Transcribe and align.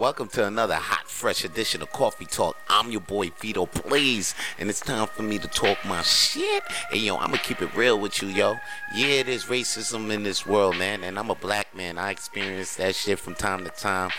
Welcome 0.00 0.28
to 0.28 0.46
another 0.46 0.76
hot, 0.76 1.10
fresh 1.10 1.44
edition 1.44 1.82
of 1.82 1.90
Coffee 1.90 2.24
Tawlk. 2.24 2.54
I'm 2.68 2.92
your 2.92 3.00
boy 3.00 3.32
Vito 3.40 3.66
Blaze, 3.66 4.32
and 4.56 4.70
it's 4.70 4.78
time 4.78 5.08
for 5.08 5.24
me 5.24 5.40
to 5.40 5.48
talk 5.48 5.76
my 5.84 6.02
shit. 6.02 6.62
And 6.92 7.00
yo, 7.00 7.16
I'm 7.16 7.30
gonna 7.30 7.38
keep 7.38 7.60
it 7.60 7.74
real 7.74 7.98
with 7.98 8.22
you, 8.22 8.28
yo. 8.28 8.58
Yeah, 8.94 9.24
there's 9.24 9.46
racism 9.46 10.12
in 10.12 10.22
this 10.22 10.46
world, 10.46 10.76
man, 10.76 11.02
and 11.02 11.18
I'm 11.18 11.30
a 11.30 11.34
black 11.34 11.74
man. 11.74 11.98
I 11.98 12.12
experience 12.12 12.76
that 12.76 12.94
shit 12.94 13.18
from 13.18 13.34
time 13.34 13.64
to 13.64 13.70
time, 13.70 14.10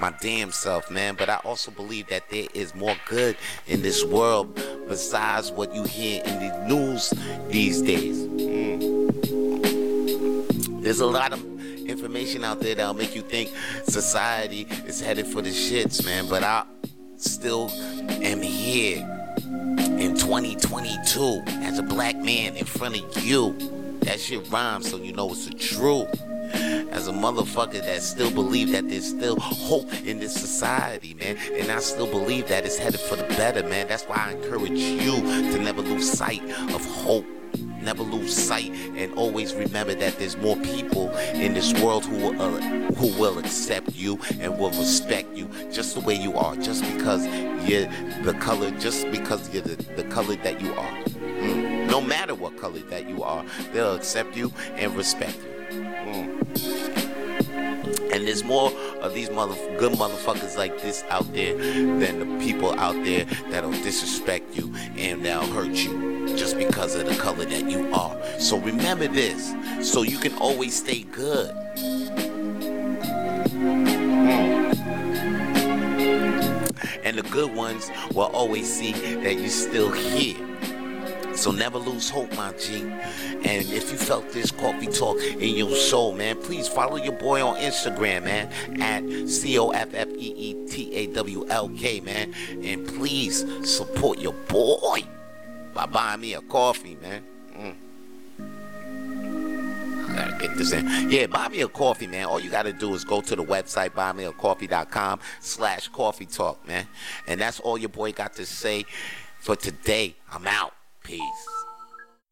my 0.00 0.12
damn 0.20 0.50
self, 0.50 0.90
man. 0.90 1.14
But 1.14 1.30
I 1.30 1.36
also 1.44 1.70
believe 1.70 2.08
that 2.08 2.28
there 2.30 2.48
is 2.52 2.74
more 2.74 2.96
good 3.08 3.36
in 3.68 3.80
this 3.80 4.04
world 4.04 4.60
besides 4.88 5.52
what 5.52 5.72
you 5.72 5.84
hear 5.84 6.20
in 6.24 6.40
the 6.40 6.66
news 6.66 7.14
these 7.46 7.80
days. 7.80 8.26
Mm. 8.26 8.88
There's 10.82 10.98
a 10.98 11.06
lot 11.06 11.32
of 11.32 11.57
information 11.98 12.44
out 12.44 12.60
there 12.60 12.76
that'll 12.76 12.94
make 12.94 13.16
you 13.16 13.22
think 13.22 13.50
society 13.82 14.68
is 14.86 15.00
headed 15.00 15.26
for 15.26 15.42
the 15.42 15.50
shits, 15.50 16.04
man. 16.04 16.28
But 16.28 16.44
I 16.44 16.64
still 17.16 17.70
am 18.22 18.40
here 18.40 18.98
in 19.98 20.16
2022 20.16 21.42
as 21.48 21.80
a 21.80 21.82
black 21.82 22.14
man 22.14 22.56
in 22.56 22.64
front 22.64 23.02
of 23.02 23.24
you. 23.24 23.52
That 24.02 24.20
shit 24.20 24.48
rhymes, 24.48 24.88
so 24.88 24.98
you 24.98 25.12
know 25.12 25.28
it's 25.30 25.46
the 25.46 25.54
truth. 25.54 26.08
As 26.92 27.08
a 27.08 27.12
motherfucker 27.12 27.80
that 27.82 28.00
still 28.00 28.30
believe 28.30 28.70
that 28.70 28.88
there's 28.88 29.08
still 29.08 29.38
hope 29.40 29.92
in 30.06 30.20
this 30.20 30.34
society, 30.34 31.14
man. 31.14 31.36
And 31.54 31.72
I 31.72 31.80
still 31.80 32.06
believe 32.06 32.46
that 32.46 32.64
it's 32.64 32.78
headed 32.78 33.00
for 33.00 33.16
the 33.16 33.24
better, 33.24 33.64
man. 33.64 33.88
That's 33.88 34.04
why 34.04 34.28
I 34.28 34.32
encourage 34.34 34.70
you 34.70 35.16
to 35.16 35.58
never 35.58 35.82
lose 35.82 36.08
sight 36.10 36.44
of 36.72 36.84
hope 36.84 37.26
never 37.88 38.02
lose 38.02 38.36
sight 38.36 38.70
and 38.96 39.14
always 39.14 39.54
remember 39.54 39.94
that 39.94 40.18
there's 40.18 40.36
more 40.36 40.56
people 40.56 41.08
in 41.32 41.54
this 41.54 41.72
world 41.80 42.04
who 42.04 42.38
uh, 42.38 42.60
who 42.96 43.06
will 43.18 43.38
accept 43.38 43.94
you 43.94 44.18
and 44.40 44.58
will 44.58 44.68
respect 44.72 45.34
you 45.34 45.48
just 45.72 45.94
the 45.94 46.00
way 46.00 46.14
you 46.14 46.36
are, 46.36 46.54
just 46.56 46.82
because 46.92 47.26
you're 47.66 47.86
the 48.24 48.36
color, 48.40 48.70
just 48.72 49.10
because 49.10 49.48
you're 49.54 49.62
the, 49.62 49.76
the 49.94 50.04
color 50.04 50.36
that 50.36 50.60
you 50.60 50.70
are. 50.74 50.98
Mm. 51.40 51.86
No 51.88 52.02
matter 52.02 52.34
what 52.34 52.58
color 52.58 52.80
that 52.90 53.08
you 53.08 53.22
are, 53.22 53.42
they'll 53.72 53.94
accept 53.94 54.36
you 54.36 54.52
and 54.74 54.94
respect 54.94 55.38
you. 55.72 55.80
Mm. 55.80 56.38
And 58.12 58.26
there's 58.26 58.44
more 58.44 58.70
of 59.00 59.14
these 59.14 59.30
mother 59.30 59.54
good 59.78 59.92
motherfuckers 59.92 60.58
like 60.58 60.78
this 60.82 61.04
out 61.08 61.32
there 61.32 61.56
than 61.56 62.17
out 62.88 63.04
there 63.04 63.26
that'll 63.50 63.70
disrespect 63.70 64.56
you 64.56 64.74
and 64.96 65.22
they'll 65.22 65.46
hurt 65.48 65.74
you 65.74 66.26
just 66.36 66.56
because 66.56 66.94
of 66.94 67.06
the 67.06 67.14
color 67.16 67.44
that 67.44 67.68
you 67.68 67.92
are. 67.92 68.16
So 68.38 68.58
remember 68.58 69.08
this 69.08 69.54
so 69.82 70.02
you 70.02 70.16
can 70.16 70.34
always 70.38 70.74
stay 70.74 71.02
good. 71.02 71.50
And 77.04 77.18
the 77.18 77.26
good 77.30 77.54
ones 77.54 77.90
will 78.14 78.30
always 78.32 78.72
see 78.72 78.92
that 78.92 79.34
you're 79.38 79.48
still 79.48 79.92
here. 79.92 80.36
So 81.38 81.52
never 81.52 81.78
lose 81.78 82.10
hope, 82.10 82.34
my 82.36 82.52
G. 82.54 82.82
And 82.82 83.46
if 83.46 83.92
you 83.92 83.96
felt 83.96 84.28
this 84.32 84.50
coffee 84.50 84.88
talk 84.88 85.18
in 85.20 85.54
your 85.54 85.76
soul, 85.76 86.12
man, 86.12 86.36
please 86.42 86.66
follow 86.66 86.96
your 86.96 87.12
boy 87.12 87.46
on 87.46 87.54
Instagram, 87.58 88.24
man, 88.24 88.82
at 88.82 89.28
C 89.28 89.56
O 89.56 89.70
F 89.70 89.94
F 89.94 90.08
E 90.08 90.34
E 90.36 90.66
T 90.66 90.92
A 90.96 91.06
W 91.06 91.46
L 91.48 91.68
K, 91.68 92.00
man. 92.00 92.34
And 92.60 92.84
please 92.88 93.46
support 93.62 94.18
your 94.18 94.32
boy 94.48 95.04
by 95.72 95.86
buying 95.86 96.22
me 96.22 96.34
a 96.34 96.40
coffee, 96.40 96.96
man. 97.00 97.22
Mm. 97.56 97.74
I 100.10 100.16
gotta 100.16 100.38
get 100.44 100.56
this 100.56 100.72
in. 100.72 101.08
Yeah, 101.08 101.26
buy 101.26 101.50
me 101.50 101.60
a 101.60 101.68
coffee, 101.68 102.08
man. 102.08 102.24
All 102.24 102.40
you 102.40 102.50
gotta 102.50 102.72
do 102.72 102.94
is 102.94 103.04
go 103.04 103.20
to 103.20 103.36
the 103.36 103.44
website, 103.44 103.90
buymeacoffee.com 103.90 105.20
slash 105.38 105.86
coffee 105.86 106.26
talk, 106.26 106.66
man. 106.66 106.88
And 107.28 107.40
that's 107.40 107.60
all 107.60 107.78
your 107.78 107.90
boy 107.90 108.10
got 108.10 108.34
to 108.34 108.44
say 108.44 108.86
for 109.38 109.54
today. 109.54 110.16
I'm 110.32 110.44
out. 110.48 110.74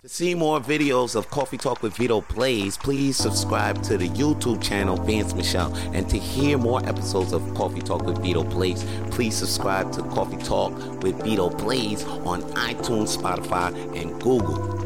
To 0.07 0.13
see 0.13 0.37
more 0.37 0.61
videos 0.61 1.17
of 1.17 1.29
Coffee 1.31 1.59
Tawlk 1.59 1.83
with 1.83 1.97
Vito 1.97 2.21
Blaze, 2.21 2.77
please 2.79 3.17
subscribe 3.17 3.83
to 3.83 3.99
the 3.99 4.09
YouTube 4.11 4.63
channel 4.63 4.97
Vance 4.97 5.35
Michelle. 5.35 5.75
And 5.93 6.09
to 6.11 6.17
hear 6.17 6.59
more 6.59 6.79
episodes 6.89 7.33
of 7.33 7.43
Coffee 7.57 7.81
Tawlk 7.81 8.05
with 8.05 8.23
Vito 8.23 8.45
Blaze, 8.45 8.85
please 9.11 9.35
subscribe 9.35 9.91
to 9.95 10.03
Coffee 10.03 10.37
Tawlk 10.37 11.03
with 11.03 11.21
Vito 11.25 11.51
Blaze 11.51 12.05
on 12.05 12.43
iTunes, 12.53 13.19
Spotify, 13.19 13.75
and 14.01 14.23
Google. 14.23 14.86